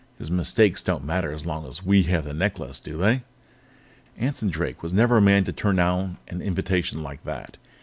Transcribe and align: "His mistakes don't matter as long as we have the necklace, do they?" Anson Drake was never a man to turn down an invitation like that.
"His 0.17 0.31
mistakes 0.31 0.81
don't 0.81 1.03
matter 1.05 1.31
as 1.31 1.45
long 1.45 1.67
as 1.67 1.85
we 1.85 2.01
have 2.09 2.25
the 2.25 2.33
necklace, 2.33 2.79
do 2.79 2.97
they?" 2.97 3.21
Anson 4.17 4.49
Drake 4.49 4.81
was 4.81 4.95
never 4.95 5.17
a 5.17 5.21
man 5.21 5.43
to 5.43 5.53
turn 5.53 5.75
down 5.75 6.17
an 6.27 6.41
invitation 6.41 7.03
like 7.03 7.23
that. 7.23 7.57